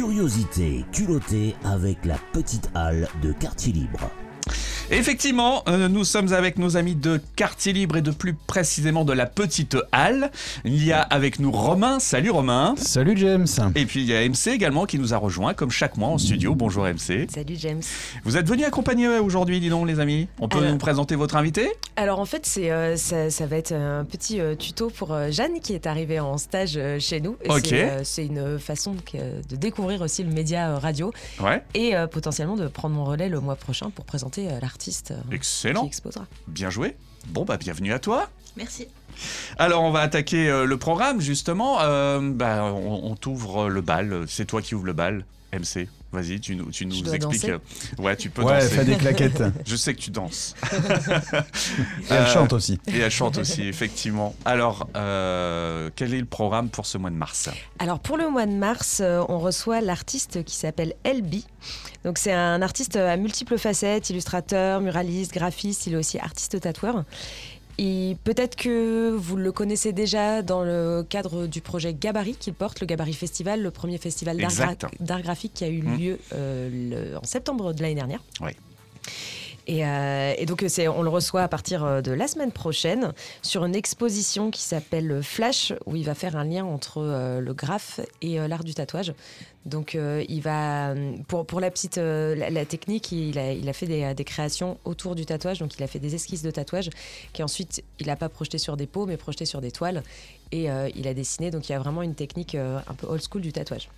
[0.00, 4.10] curiosité culottée avec la petite halle de quartier libre.
[4.92, 9.12] Effectivement, euh, nous sommes avec nos amis de Quartier Libre et de plus précisément de
[9.12, 10.32] la Petite Halle.
[10.64, 12.00] Il y a avec nous Romain.
[12.00, 12.74] Salut Romain.
[12.76, 13.46] Salut James.
[13.76, 16.18] Et puis il y a MC également qui nous a rejoint comme chaque mois en
[16.18, 16.56] studio.
[16.56, 17.28] Bonjour MC.
[17.32, 17.82] Salut James.
[18.24, 20.26] Vous êtes venus accompagner aujourd'hui, dis donc les amis?
[20.40, 21.70] On peut Alors- nous présenter votre invité?
[21.94, 25.30] Alors en fait, c'est, euh, ça, ça va être un petit euh, tuto pour euh,
[25.30, 27.36] Jeanne qui est arrivée en stage euh, chez nous.
[27.48, 27.72] Ok.
[28.02, 31.62] C'est, euh, une façon que- de découvrir aussi le média euh, radio Ouais.
[31.74, 34.58] et euh, potentiellement de prendre mon relais le mois prochain pour présenter euh,
[34.88, 35.86] euh, qui Excellent.
[35.86, 36.26] exposera.
[36.48, 36.96] Bien joué.
[37.28, 38.28] Bon bah bienvenue à toi.
[38.56, 38.88] Merci.
[39.58, 41.80] Alors on va attaquer euh, le programme justement.
[41.80, 44.24] Euh, bah, on, on t'ouvre le bal.
[44.26, 45.24] C'est toi qui ouvre le bal.
[45.52, 47.20] MC, vas-y, tu nous, tu nous expliques.
[47.22, 47.58] danser euh,
[47.98, 48.68] Ouais, tu peux Ouais, danser.
[48.68, 49.42] fais des claquettes.
[49.66, 50.54] Je sais que tu danses.
[50.72, 50.76] Et
[52.10, 52.78] elle Euh, chante aussi.
[52.88, 54.34] Et elle chante aussi, effectivement.
[54.44, 57.48] Alors, euh, quel est le programme pour ce mois de mars?
[57.78, 61.46] Alors pour le mois de mars, euh, on reçoit l'artiste qui s'appelle Elbi.
[62.04, 67.04] Donc c'est un artiste à multiples facettes, illustrateur, muraliste, graphiste, il est aussi artiste tatoueur.
[67.82, 72.80] Et peut-être que vous le connaissez déjà dans le cadre du projet Gabarit qu'il porte,
[72.80, 74.36] le Gabarit Festival, le premier festival
[75.00, 75.96] d'art graphique qui a eu Mm.
[75.96, 76.68] lieu euh,
[77.12, 78.20] le- en septembre de l'année dernière.
[78.42, 78.54] Ouais.
[79.66, 83.12] Et, euh, et donc c'est, on le reçoit à partir euh, de la semaine prochaine
[83.42, 87.54] sur une exposition qui s'appelle Flash, où il va faire un lien entre euh, le
[87.54, 89.12] graphe et euh, l'art du tatouage.
[89.66, 90.94] Donc euh, il va,
[91.28, 95.58] pour, la petite euh, la, technique, il a, fait des, des créations autour du tatouage.
[95.58, 96.88] Donc il a fait des esquisses de tatouage
[97.32, 100.02] qui ensuite il n'a pas projeté sur des peaux, mais projeté sur des toiles.
[100.50, 101.50] Et euh, il a dessiné.
[101.50, 103.90] Donc il y a vraiment une technique euh, un peu old school du tatouage.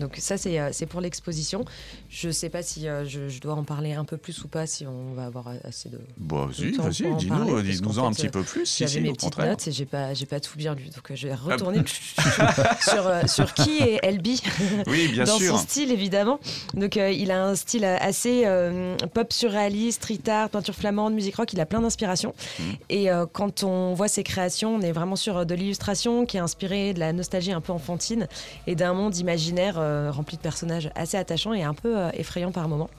[0.00, 1.64] Donc ça c'est euh, c'est pour l'exposition.
[2.08, 4.66] Je sais pas si euh, je, je dois en parler un peu plus ou pas,
[4.66, 8.08] si on va avoir assez de, Bon, Le vas-y, vas-y, en dis-nous, parce dis-nous-en qu'en
[8.08, 8.66] un petit peu plus.
[8.66, 11.10] Si, J'avais si, mes petites notes et j'ai pas j'ai pas tout bien lu donc
[11.10, 11.54] euh, je vais bah.
[11.54, 11.82] retourner
[12.80, 14.42] sur, sur qui est Elbi
[14.86, 15.56] Oui, bien dans sûr.
[15.56, 16.38] son style évidemment.
[16.74, 21.36] Donc euh, il a un style assez euh, pop surréaliste, street art, peinture flamande, musique
[21.36, 21.52] rock.
[21.52, 22.34] Il a plein d'inspirations.
[22.58, 22.64] Mhm.
[22.88, 26.40] Et euh, quand on voit ses créations, on est vraiment sur de l'illustration qui est
[26.40, 28.28] inspirée de la nostalgie un peu enfantine
[28.66, 29.78] et d'un monde imaginaire
[30.10, 32.90] rempli de personnages assez attachants et un peu euh, effrayants par moments.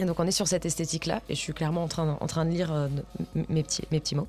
[0.00, 2.72] Et donc on est sur cette esthétique-là, et je suis clairement en train, de lire
[2.72, 2.88] euh,
[3.50, 4.28] mes, petits, mots.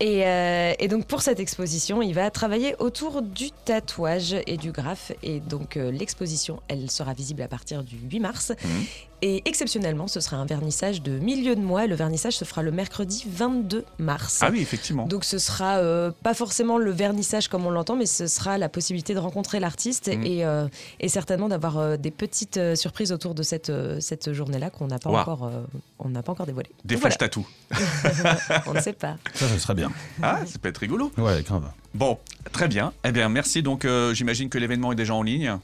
[0.00, 5.12] Et, euh, donc pour cette exposition, il va travailler autour du tatouage et du graphe.
[5.22, 8.52] Et donc euh, l'exposition, elle sera visible à partir du 8 mars.
[8.62, 8.84] Mhm.
[9.26, 11.86] Et exceptionnellement, ce sera un vernissage de milieu de mois.
[11.86, 14.40] Et le vernissage se fera le mercredi 22 mars.
[14.42, 15.06] Ah oui, effectivement.
[15.06, 18.68] Donc ce sera euh, pas forcément le vernissage comme on l'entend, mais ce sera la
[18.68, 20.68] possibilité de rencontrer l'artiste et, euh,
[21.00, 24.88] et certainement d'avoir euh, des petites euh, surprises autour de cette, euh, cette journée-là qu'on
[24.88, 25.62] n'a pas, encore, euh,
[25.98, 26.68] on n'a pas encore dévoilées.
[26.84, 27.46] Des Donc flash tattoo.
[27.70, 29.16] voilà, on ne sait pas.
[29.32, 29.90] Ça, ce serait bien.
[30.22, 31.10] Ah, ça peut être rigolo.
[31.16, 31.70] Ouais, grave.
[31.94, 32.18] Bon,
[32.52, 32.92] très bien.
[33.04, 33.62] Eh bien, merci.
[33.62, 35.56] Donc, euh, j'imagine que l'événement est déjà en ligne.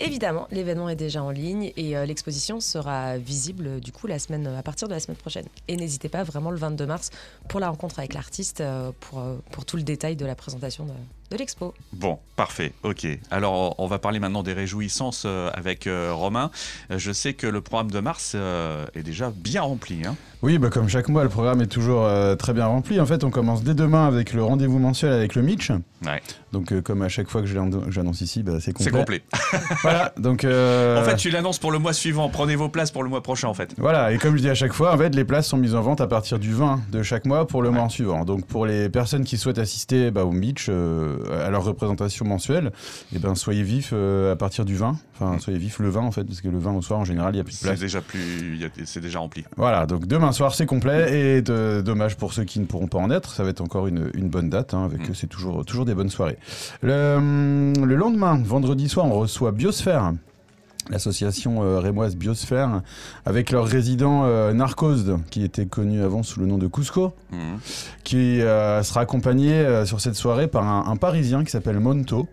[0.00, 4.46] Évidemment, l'événement est déjà en ligne et euh, l'exposition sera visible du coup la semaine,
[4.46, 5.46] à partir de la semaine prochaine.
[5.66, 7.10] Et n'hésitez pas vraiment le 22 mars
[7.48, 10.84] pour la rencontre avec l'artiste, euh, pour, euh, pour tout le détail de la présentation
[10.84, 10.92] de,
[11.30, 11.74] de l'expo.
[11.92, 12.72] Bon, parfait.
[12.82, 13.06] Ok.
[13.30, 16.50] Alors, on va parler maintenant des réjouissances euh, avec euh, Romain.
[16.90, 20.02] Euh, Je sais que le programme de mars euh, est déjà bien rempli.
[20.06, 20.16] hein.
[20.42, 23.00] Oui, bah, comme chaque mois, le programme est toujours euh, très bien rempli.
[23.00, 25.70] En fait, on commence dès demain avec le rendez-vous mensuel avec le Mitch.
[26.06, 26.22] Ouais.
[26.52, 28.84] Donc, comme à chaque fois que j'annonce ici, bah, c'est complet.
[28.84, 29.22] C'est complet.
[29.82, 30.44] Voilà, donc.
[30.44, 32.28] euh, En fait, tu l'annonces pour le mois suivant.
[32.28, 33.74] Prenez vos places pour le mois prochain, en fait.
[33.78, 35.82] Voilà, et comme je dis à chaque fois, en fait, les places sont mises en
[35.82, 37.74] vente à partir du 20 de chaque mois pour le Ouais.
[37.74, 38.24] mois suivant.
[38.24, 42.72] Donc, pour les personnes qui souhaitent assister bah, au Mitch, euh, à leur représentation mensuelle,
[43.14, 44.96] eh ben, soyez vifs euh, à partir du 20.
[45.14, 45.40] Enfin, Mm.
[45.40, 47.36] soyez vifs le 20, en fait, parce que le 20 au soir, en général, il
[47.36, 47.80] n'y a plus de C'est place.
[47.80, 49.44] déjà plus, y c'est déjà rempli.
[49.56, 52.98] Voilà, donc demain soir c'est complet et de- dommage pour ceux qui ne pourront pas
[52.98, 55.14] en être, ça va être encore une, une bonne date, hein, avec Mm.
[55.14, 56.38] c'est toujours, toujours des bonnes soirées.
[56.82, 60.12] Le, hum, le lendemain, vendredi soir, on reçoit Biosphère,
[60.90, 62.82] l'association euh, rémoise Biosphère,
[63.26, 67.58] avec leur résident euh, Narcos, qui était connu avant sous le nom de Cusco, Mhm.
[68.04, 72.26] qui euh, sera accompagné euh, sur cette soirée par un, un Parisien qui s'appelle Monto.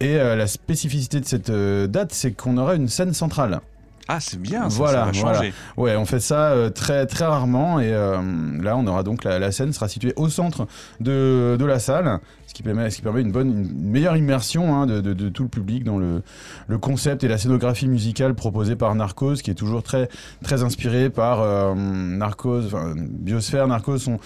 [0.00, 3.60] Et la spécificité de cette date, c'est qu'on aura une scène centrale.
[4.08, 4.70] Ah, c'est bien.
[4.70, 5.38] Ça, Voilà, ça va voilà.
[5.76, 8.16] Ouais, on fait ça euh, très, très rarement et euh,
[8.62, 10.68] là on aura donc la, la scène sera située au centre
[11.00, 14.74] de, de la salle, ce qui permet, ce qui permet une, bonne, une meilleure immersion
[14.80, 16.22] hein, de, de- de tout le public dans le,
[16.68, 20.08] le concept et la scénographie musicale proposée par Narcos, qui est toujours très,
[20.44, 24.18] très inspiré par euh, Narcos, enfin, Biosphère, Narcos sont,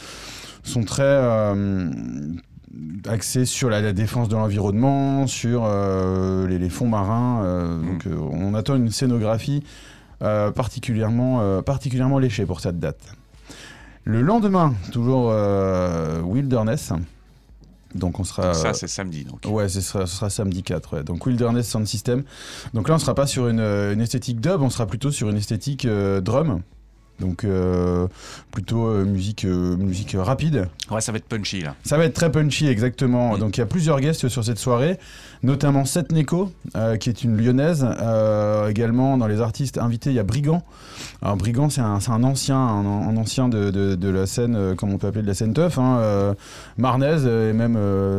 [0.63, 1.03] sont très
[3.07, 7.43] axés sur la, la défense de l'environnement, sur euh, les, les fonds marins.
[7.45, 9.63] euh, Donc euh, on attend une scénographie
[10.55, 13.01] particulièrement, particulièrement léchée pour cette date.
[14.05, 15.33] Le lendemain, toujours
[16.25, 16.93] Wilderness,
[17.95, 18.53] Donc on sera.
[18.55, 19.25] Ça, c'est samedi.
[19.25, 19.41] Donc.
[19.47, 20.97] Ouais, ce sera, ce sera samedi 4.
[20.99, 21.05] ouais.
[21.05, 22.23] Donc Wilderness Sound System.
[22.75, 25.37] Donc là, on sera pas sur une, une esthétique dub, on sera plutôt sur une
[25.39, 26.61] esthétique euh, drum.
[27.21, 28.07] Donc euh,
[28.51, 30.69] plutôt euh, musique, euh, musique rapide.
[30.91, 31.75] Ouais, ça va être punchy là.
[31.85, 33.37] Ça va être très punchy, exactement.
[33.37, 34.99] Donc il y a plusieurs guests sur cette soirée,
[35.43, 36.51] notamment Seth Neko,
[36.99, 37.87] qui est une lyonnaise.
[38.69, 40.63] Également, dans les artistes invités, il y a Brigand.
[41.23, 44.93] Alors Brigand, c'est un, un ancien, un, un ancien de, de- de la scène, comme
[44.93, 46.35] on peut appeler de la scène teuf, hein,
[46.79, 47.79] marnaise et même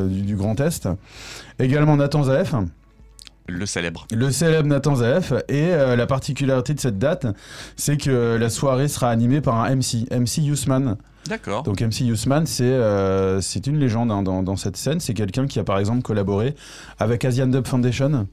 [0.09, 0.87] du, du Grand Est.
[1.59, 2.53] Également Nathan Zaef,
[3.51, 4.07] Le célèbre.
[4.11, 5.33] le célèbre Nathan Zaef.
[5.49, 7.27] Et euh, la particularité de cette date,
[7.75, 10.97] c'est que la soirée sera animée par un MC, MC Yousman.
[11.27, 11.63] D'accord.
[11.63, 14.99] Donc MC Yousman, c'est euh, c'est une légende hein, dans, dans cette scène.
[14.99, 16.55] C'est quelqu'un qui a par exemple collaboré
[16.99, 18.27] avec Asian Dub Foundation.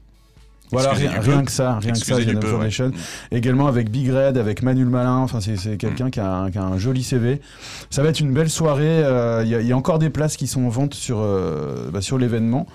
[0.71, 2.41] Voilà, rien, rien que ça, rien que ça, peu, ouais.
[2.41, 2.89] Foundation.
[2.89, 2.93] Mm.
[3.35, 5.17] Également avec Big Red, avec Manu le Malin.
[5.17, 5.77] Enfin, c'est c'est Mm.
[5.77, 7.41] quelqu'un qui, a un- qui a un joli CV.
[7.89, 9.03] Ça va être une belle soirée.
[9.03, 11.19] euh, Il y, a- il y a encore des places qui sont en vente sur,
[11.21, 12.67] euh, bah, sur l'événement.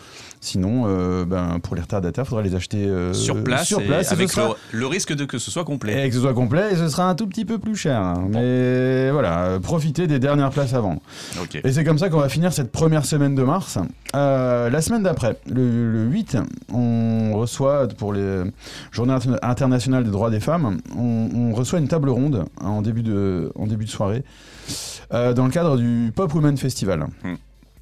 [0.45, 4.11] Sinon, euh, ben, pour les retardataires, il faudra les acheter euh, sur place, sur place
[4.11, 4.43] et avec le,
[4.73, 6.05] le risque de que ce soit complet.
[6.07, 7.99] et que ce soit complet, et ce sera un tout petit peu plus cher.
[7.99, 8.27] hein.
[8.29, 11.01] Mais voilà, profitez des dernières places à vendre.
[11.41, 11.59] Ok.
[11.65, 13.79] Et c'est comme ça qu'on va finir cette première semaine de mars.
[14.15, 16.37] Euh, la semaine d'après, le, le 8,
[16.73, 18.43] on reçoit pour les
[18.93, 23.03] Journées Inter- internationales des droits des femmes, on, on reçoit une table ronde en début
[23.03, 24.23] de, en début de soirée
[25.11, 27.07] dans le cadre du Pop Women Festival.
[27.23, 27.35] Hmm.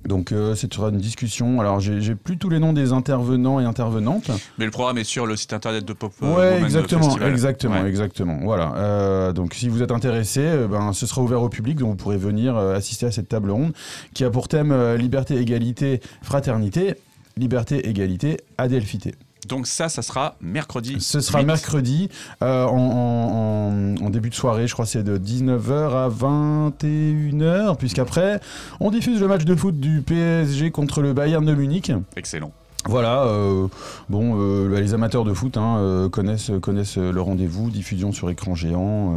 [0.06, 1.60] Donc euh, c'est sera une discussion.
[1.60, 4.30] Alors j'ai plus tous les noms des intervenants et intervenantes.
[4.58, 7.30] Mais le programme est sur le site internet de Pop euh, Ouais, exactement, Festival.
[7.30, 7.88] exactement, Ouais.
[7.88, 8.38] exactement.
[8.42, 8.74] Voilà.
[8.76, 11.96] Euh, donc, si vous êtes intéressé, euh, ben, ce sera ouvert au public, donc vous
[11.96, 13.72] pourrez venir euh, assister à cette table ronde
[14.14, 16.94] qui a pour thème liberté, égalité, fraternité.
[17.38, 19.14] Liberté, égalité, adelphité.
[19.48, 20.96] Donc ça, ça sera mercredi.
[21.00, 21.46] Ce sera 8.
[21.46, 22.08] mercredi
[22.42, 26.08] euh, en, en- en- en début de soirée, je crois que c'est de 19h à
[26.08, 28.40] 21h, puisqu'après,
[28.80, 31.92] on diffuse le match de foot du PSG contre le Bayern de Munich.
[32.16, 32.52] Excellent.
[32.86, 33.68] Voilà, euh,
[34.08, 38.54] bon, euh, bah, les amateurs de foot hein, connaissent, connaissent le rendez-vous, diffusion sur écran
[38.56, 39.14] géant.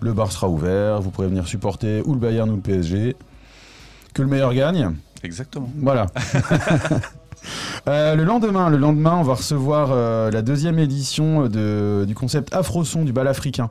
[0.00, 3.14] le bar sera ouvert, vous pourrez venir supporter ou le Bayern ou le PSG.
[4.14, 4.90] Que le meilleur gagne.
[5.22, 5.70] Exactement.
[5.78, 6.06] Voilà.
[7.88, 12.54] Euh, le lendemain, le lendemain, on va recevoir euh, la deuxième édition de, du concept
[12.54, 13.70] Afroson du bal africain.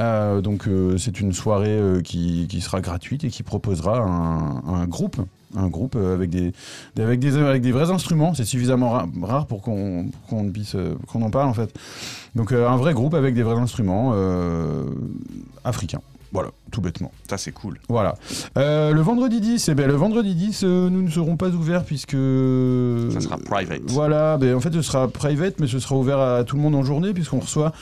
[0.00, 0.68] Euh, donc
[0.98, 5.18] c'est une soirée qui, qui sera gratuite et qui proposera un, un groupe,
[5.56, 6.52] un groupe avec des,
[6.96, 8.34] des- avec des avec des vrais instruments.
[8.34, 11.72] C'est suffisamment ra- rare pour qu'on qu'on en parle en fait.
[12.34, 14.14] Donc un vrai groupe avec des vrais instruments
[15.64, 16.00] africains.
[16.32, 17.12] Voilà, tout bêtement.
[17.30, 17.78] Ça, c'est cool.
[17.88, 18.14] Voilà.
[18.58, 21.84] Euh, le vendredi 10, eh ben, le vendredi 10, euh, nous ne serons pas ouverts
[21.84, 22.12] puisque.
[22.12, 23.80] Ça sera private.
[23.86, 26.74] Voilà, ben, en fait, ce sera private, mais ce sera ouvert à tout le monde
[26.74, 27.72] en journée, puisqu'on reçoit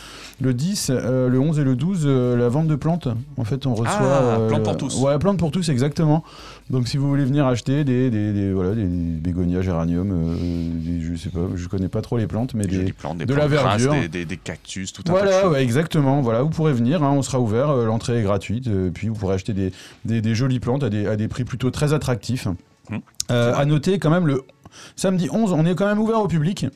[0.40, 3.08] le 10, euh, le 11 et le 12 euh, la vente de plantes.
[3.36, 3.92] En fait, on reçoit.
[4.00, 5.00] Ah, plantes pour tous.
[5.00, 6.24] Ouais, plantes pour tous, exactement.
[6.70, 11.14] Donc, si vous voulez venir acheter des, des, des- voilà, des, bégonias, géraniums, euh, je
[11.16, 13.94] sais pas, je connais pas trop les plantes, mais Des, plantes, de plantes la verdure.
[14.10, 16.22] des, cactus, tout un de Voilà, ouais, exactement.
[16.22, 18.33] Voilà, vous pourrez venir, hein, on sera ouvert, euh, l'entrée est gratuite,
[18.68, 19.72] euh, puis vous pourrez acheter des,
[20.04, 22.46] des, des jolies plantes à des, à des prix plutôt très attractifs.
[22.90, 23.00] Hum,
[23.30, 24.42] Euh, à noter quand même le
[24.96, 26.66] samedi 11, on est quand même ouvert au public.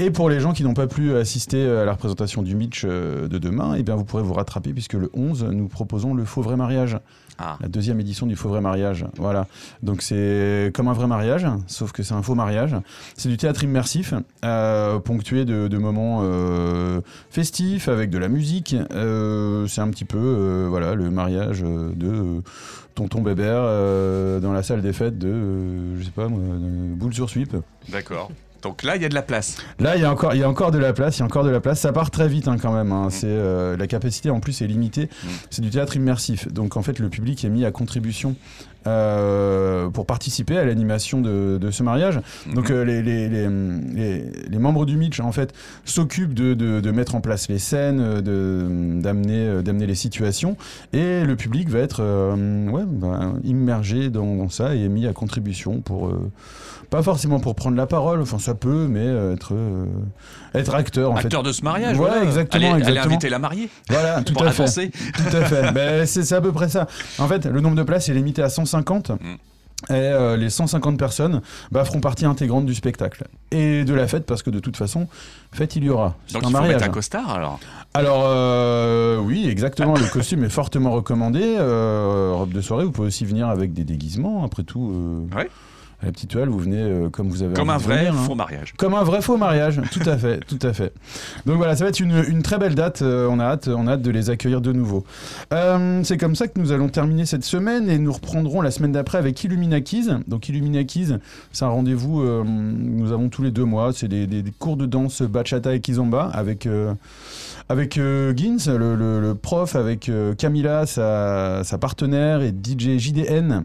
[0.00, 3.26] Et pour les gens qui n'ont pas pu assister à la représentation du Mitch euh,
[3.26, 6.40] de demain, eh bien vous pourrez vous rattraper puisque le 11, nous proposons le faux
[6.40, 6.98] vrai mariage
[7.36, 9.06] Ah, la deuxième édition du faux vrai mariage.
[9.16, 9.48] Voilà.
[9.82, 12.76] Donc c'est comme un vrai mariage, sauf que c'est un faux mariage.
[13.16, 14.14] C'est du théâtre immersif,
[14.44, 17.00] euh, ponctué de, de moments euh,
[17.30, 18.76] festifs avec de la musique.
[18.92, 22.40] Euh, c'est un petit peu voilà le mariage de
[22.94, 23.62] tonton Bébert
[24.40, 27.56] dans la salle des fêtes de je sais pas boule sur sweep.
[27.88, 28.30] d'accord.
[28.62, 29.56] Donc là, il y a de la place.
[29.78, 31.26] Là, il y a encore, il y a encore de la place, il y a
[31.26, 31.80] encore de la place.
[31.80, 32.90] Ça part très vite hein, quand même.
[32.92, 33.08] hein.
[33.10, 35.04] C'est euh, la capacité en plus est limitée.
[35.04, 35.28] Mm.
[35.50, 36.48] C'est du théâtre immersif.
[36.52, 38.34] Donc en fait, le public est mis à contribution
[38.88, 42.20] euh, pour participer à l'animation de, de ce mariage.
[42.54, 42.76] Donc Mhm.
[42.76, 43.48] euh, les, les, les,
[43.94, 45.52] les- les membres du Mitch en fait
[45.84, 50.56] s'occupent de, de- de mettre en place les scènes, euh, de d'amener d'amener les situations,
[50.92, 55.12] et le public va être euh, ouais, bah, immergé dans, dans ça et mis à
[55.12, 56.12] contribution pour
[56.90, 59.52] pas forcément pour prendre la parole, enfin ça peut, mais être
[60.54, 61.98] être acteur en Acteur de ce mariage.
[61.98, 62.24] Ouais, voilà.
[62.24, 63.14] exactement, Allez, allez exactement.
[63.14, 63.68] inviter la mariée.
[63.90, 64.88] Voilà, tout à fait.
[65.14, 65.72] Tout à fait.
[65.72, 66.86] Ben, c'est c'est à peu près ça.
[67.18, 68.77] En fait, le nombre de places est limité à 150.
[69.14, 69.36] Mm.
[69.90, 73.24] Et euh, les 150 personnes bah, feront partie intégrante du spectacle.
[73.52, 75.06] Et de la fête, parce que de toute façon,
[75.52, 76.16] fête il y aura.
[76.32, 76.74] Donc un il faut mariage.
[76.74, 77.60] mettre un costard alors.
[77.94, 79.94] Alors, euh, oui, exactement.
[79.94, 81.40] le costume est fortement recommandé.
[81.44, 84.44] Euh, robe de soirée, vous pouvez aussi venir avec des déguisements.
[84.44, 85.48] Après tout, Ouais.
[86.00, 88.24] À la petite halle, vous venez euh, comme vous avez Comme un vrai venir, hein.
[88.24, 88.72] faux mariage.
[88.76, 90.92] Comme un vrai faux mariage, tout à fait, tout à fait.
[91.44, 93.02] Donc voilà, ça va être une, une très belle date.
[93.02, 95.04] euh, on a hâte, on a hâte de les accueillir de nouveau.
[95.52, 98.92] Euh, c'est comme ça que nous allons terminer cette semaine et nous reprendrons la semaine
[98.92, 100.08] d'après avec Illuminakis.
[100.28, 101.08] Donc Illuminakis,
[101.52, 102.22] c'est un rendez-vous.
[102.44, 103.92] nous avons tous les deux mois.
[103.92, 106.68] C'est des, des- des cours de danse bachata et kizomba avec.
[107.68, 113.64] avec Gins, le, le- le prof, avec Camila, sa, sa partenaire, et DJ JDN,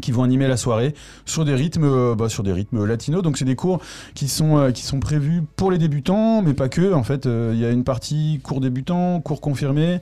[0.00, 0.94] qui vont animer la soirée
[1.26, 3.22] sur des rythmes, euh, bah, sur des rythmes latinos.
[3.22, 3.80] Donc c'est des cours
[4.14, 6.92] qui sont, euh, qui sont prévus pour les débutants, mais pas que.
[6.92, 10.00] En fait, euh, il y a une partie cours débutants, cours confirmés,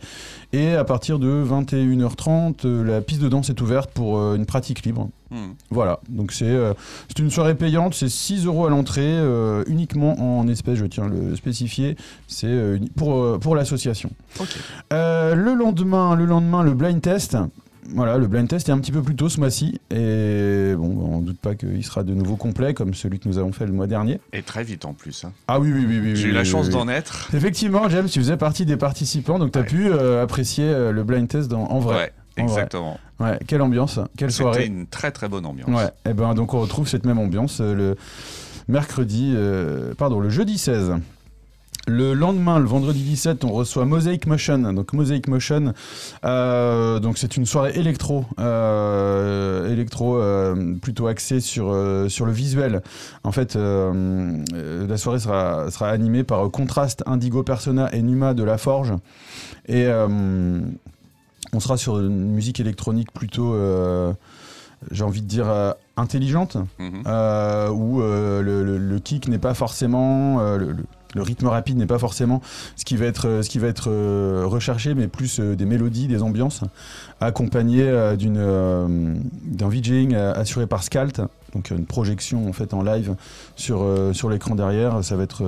[0.52, 4.47] et à partir de 21h30, euh, la piste de danse est ouverte pour euh, une
[4.47, 5.09] pratique libre.
[5.30, 5.52] Hmm.
[5.71, 6.73] Voilà, donc c'est euh,
[7.09, 11.04] c'est une soirée payante, c'est 6 euros à l'entrée, euh, uniquement en espèces, je tiens
[11.04, 11.97] à le spécifier,
[12.28, 14.11] c'est euh, pour, euh, pour l'association.
[14.92, 17.37] Euh, le lendemain, le lendemain, le blind test.
[17.95, 19.80] Voilà, le blind test est un petit peu plus tôt ce mois-ci.
[19.90, 23.38] Et bon, on ne doute pas qu'il sera de nouveau complet comme celui que nous
[23.38, 24.21] avons fait le mois dernier.
[24.33, 25.25] Et très vite en plus.
[25.25, 25.33] hein.
[25.49, 25.99] Ah oui, oui, oui.
[26.02, 26.73] oui J'ai oui, eu la chance oui.
[26.73, 27.28] d'en être.
[27.35, 29.66] Effectivement, James, tu faisais partie des participants, donc tu as Ouais.
[29.68, 31.97] pu euh, apprécier euh, le blind test dans- en vrai.
[32.37, 32.99] Ouais, exactement.
[33.21, 34.66] Ouais, quelle ambiance, quelle C'était soirée.
[34.66, 35.68] une très très bonne ambiance.
[35.71, 37.97] Ouais, et ben donc on retrouve cette même ambiance euh, le
[38.68, 40.92] mercredi, euh, pardon, le jeudi 16.
[41.88, 44.59] Le lendemain, le vendredi 17, on reçoit Mosaic Motion.
[44.75, 45.73] Donc Mosaic Motion,
[46.25, 51.75] euh, donc c'est une soirée électro, euh, électro euh, plutôt axée sur
[52.09, 52.83] sur le visuel.
[53.25, 58.42] En fait, la soirée sera sera animée par euh, Contrast, Indigo Persona et Numa de
[58.45, 58.92] La Forge.
[59.66, 63.57] Et on sera sur une musique électronique plutôt,
[64.90, 67.02] j'ai envie de dire, euh, intelligente, Mhm.
[67.07, 70.76] euh, où euh, le, le- le kick n'est pas forcément, le,
[71.14, 72.40] le- rythme rapide n'est pas forcément
[72.76, 73.42] ce qui va être, euh,
[73.88, 76.62] euh, recherché, mais plus euh, des mélodies, des ambiances,
[77.20, 81.20] accompagnées d'un VJing assuré par Scalt,
[81.54, 83.14] donc une projection en en live
[83.56, 83.84] sur,
[84.30, 85.02] l'écran derrière.
[85.02, 85.42] Ça va, être,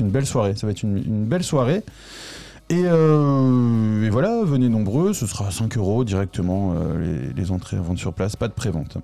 [0.00, 1.82] une belle soirée.
[2.68, 8.12] Et, voilà, venez nombreux, ce sera 5 euros directement les, les entrées à vendre sur
[8.12, 8.96] place, pas de prévente.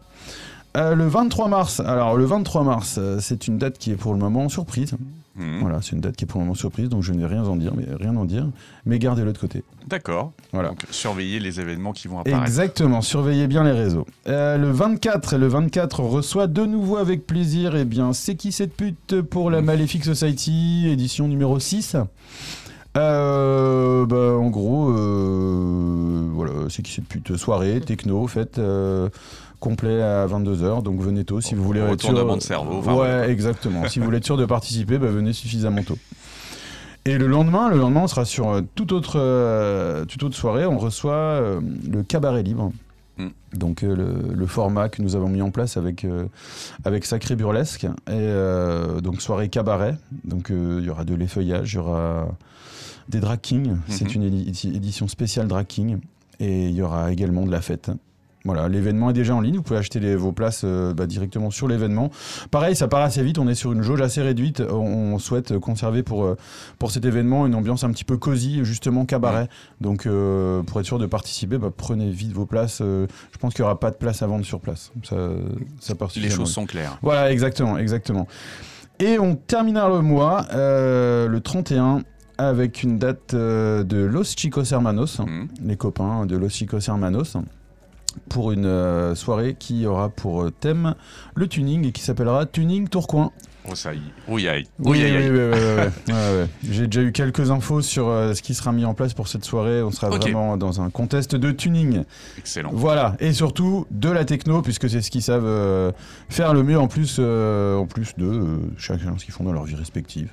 [0.76, 4.12] Euh, le 23 mars, alors le 23 mars, euh, c'est une date qui est pour
[4.12, 4.94] le moment surprise.
[5.36, 5.60] Mhm.
[5.60, 7.44] Voilà, c'est une date qui est pour le moment surprise, donc je ne vais rien
[7.44, 8.46] en dire, mais rien en dire,
[8.84, 9.62] mais gardez-le de côté.
[9.86, 10.32] D'accord.
[10.52, 10.70] Voilà.
[10.70, 12.42] Donc surveillez les événements qui vont apparaître.
[12.42, 14.06] Exactement, surveillez bien les réseaux.
[14.28, 18.34] Euh, le 24, et le 24 on reçoit de nouveau avec plaisir, eh bien, c'est
[18.34, 21.96] qui cette pute pour la Malefic Society, édition numéro 6
[22.96, 27.36] euh, bah, en gros, euh, voilà, c'est qui cette pute?
[27.36, 29.10] Soirée, techno, fête, euh,
[29.60, 32.36] complet à 22h, donc venez tôt si vous voulez être sûr.
[32.36, 33.30] De cerveau, enfin, ouais, ouais.
[33.30, 33.88] exactement.
[33.88, 35.98] si vous voulez être sûr de participer, bah, venez suffisamment tôt.
[37.04, 40.66] Et le lendemain, le lendemain, on sera sur euh, toute autre, euh, toute autre soirée.
[40.66, 42.72] On reçoit euh, le cabaret libre.
[43.16, 43.28] Mm.
[43.54, 43.94] Donc le,
[44.34, 46.04] le format que nous avons mis en place avec,
[46.84, 47.86] avec Sacré Burlesque.
[48.10, 48.32] Et
[49.02, 49.96] donc soirée cabaret.
[50.24, 52.28] Donc il y aura de l'effeuillage, il y aura
[53.08, 53.76] des drag kings.
[53.88, 54.22] C'est Mhm.
[54.22, 55.98] une édi- édition spéciale drag king.
[56.40, 57.90] Et il y aura également de la fête.
[58.46, 59.56] Voilà, l'événement est déjà en ligne.
[59.56, 62.10] Vous pouvez acheter les- vos places euh, bah, directement sur l'événement.
[62.50, 63.38] Pareil, ça part assez vite.
[63.38, 64.62] On est sur une jauge assez réduite.
[64.70, 64.74] On,
[65.14, 66.36] on souhaite conserver pour, euh,
[66.78, 69.48] pour cet événement une ambiance un petit peu cosy, justement cabaret.
[69.80, 72.78] Donc, euh, pour être sûr de participer, bah, prenez vite vos places.
[72.82, 74.92] Euh, je pense qu'il n'y aura pas de place à vendre sur place.
[75.02, 75.16] Ça,
[75.80, 76.98] ça part Les choses sont claires.
[77.02, 78.26] Voilà, exactement, exactement.
[79.00, 82.00] Et on terminera le mois, euh, le 31,
[82.38, 85.48] avec une date euh, de Los Chicos Hermanos Mhm.
[85.64, 87.36] les copains de Los Chicos Hermanos
[88.28, 90.94] pour une euh, soirée qui aura pour euh, thème
[91.34, 93.32] le tuning et qui s'appellera Tuning Tourcoing.
[93.70, 94.00] Oh ça y est.
[94.28, 94.48] Oui.
[94.78, 95.46] Oui, Oui.
[96.70, 99.44] J'ai déjà eu quelques infos sur euh, ce qui sera mis en place pour cette
[99.44, 99.82] soirée.
[99.82, 102.04] On sera vraiment dans un contest de tuning.
[102.38, 102.70] Excellent.
[102.72, 105.92] Voilà, et surtout de la techno, puisque c'est ce qu'ils savent euh,
[106.28, 109.64] faire le mieux en plus, euh, en plus de chacun ce qu'ils font dans leur
[109.64, 110.30] vie respective.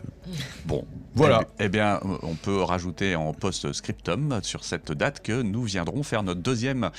[0.66, 0.86] Bon.
[1.16, 1.42] Voilà.
[1.60, 6.24] Eh, eh bien, on peut rajouter en post-scriptum sur cette date que nous viendrons faire
[6.24, 6.90] notre deuxième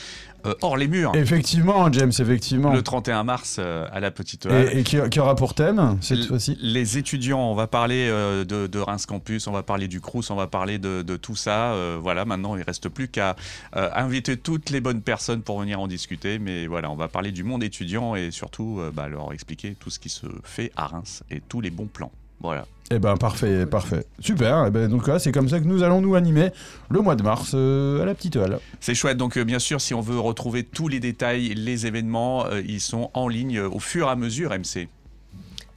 [0.63, 1.13] hors les murs.
[1.17, 2.73] Effectivement, James, effectivement.
[2.73, 6.59] Le 31 mars à la Petite et qui, qui aura pour thème cette L- fois-ci
[6.61, 10.31] Les étudiants, on va parler euh, de, de Reims Campus, on va parler du Crous,
[10.31, 11.73] on va parler de, de tout ça.
[11.73, 13.37] euh, voilà, maintenant il reste plus qu'à
[13.77, 16.39] euh, inviter toutes les bonnes personnes pour venir en discuter.
[16.39, 19.99] Mais voilà, on va parler du monde étudiant et surtout bah, leur expliquer tout ce
[19.99, 22.13] qui se fait à Reims et tous les bons plans.
[22.41, 22.67] Voilà.
[22.91, 24.05] Eh ben parfait, parfait.
[24.19, 24.67] Super.
[24.67, 26.51] Eh ben, donc là, c'est comme ça que nous allons nous animer
[26.91, 28.59] le mois de mars euh, à la petite halle.
[28.81, 29.17] C'est chouette.
[29.17, 32.81] Donc, euh, bien sûr, si on veut retrouver tous les détails, les événements, euh, ils
[32.81, 34.89] sont en ligne au fur et à mesure, MC.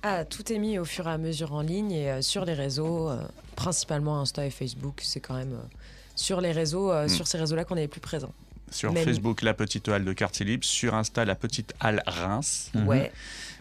[0.10, 2.54] Ah, tout est mis au fur et à mesure en ligne et euh, sur les
[2.54, 3.18] réseaux, euh,
[3.58, 5.02] principalement Insta et Facebook.
[5.04, 5.76] C'est quand même euh,
[6.16, 7.10] sur les réseaux, euh, Mm.
[7.10, 8.32] sur ces réseaux-là qu'on est les plus présents.
[8.72, 10.64] Sur Même- Facebook, La Petite Halle de Quartier Libre.
[10.64, 12.70] Sur Insta, La Petite Halle Reims.
[12.74, 12.88] Mhm.
[12.88, 13.12] Ouais.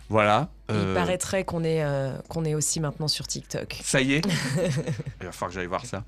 [0.08, 0.48] Voilà.
[0.68, 3.76] Il paraîtrait qu'on est, euh, qu'on est aussi maintenant sur TikTok.
[3.82, 4.22] Ça y est.
[5.20, 6.04] Il va falloir que j'aille voir ça.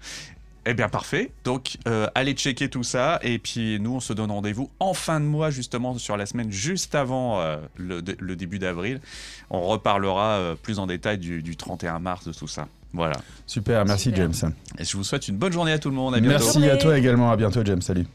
[0.71, 1.31] Eh bien, parfait.
[1.45, 3.19] Donc, euh, allez checker tout ça.
[3.23, 6.53] Et puis, nous, on se donne rendez-vous en fin de mois, justement, sur la semaine
[6.53, 9.01] juste avant euh, le, dé- le début d'avril.
[9.49, 12.69] On reparlera euh, plus en détail du, du 31 mars, de tout ça.
[12.93, 13.17] Voilà.
[13.47, 14.31] Super, merci Super.
[14.31, 14.53] James.
[14.79, 16.15] Et je vous souhaite une bonne journée à tout le monde.
[16.15, 16.45] À bientôt.
[16.45, 18.07] Merci à toi également, à bientôt James, salut.